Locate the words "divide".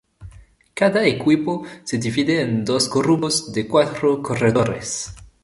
1.99-2.41